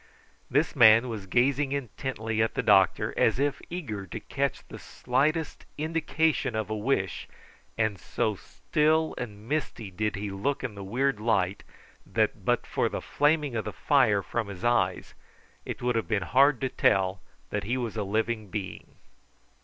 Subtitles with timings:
[0.49, 5.63] This man was gazing intently at the doctor, as if eager to catch the slightest
[5.77, 7.27] indication of a wish,
[7.77, 11.61] and so still and misty did he look in the weird light
[12.03, 15.13] that but for the flaming of the fire from his eyes
[15.65, 17.21] it would have been hard to tell
[17.51, 18.95] that he was a living being.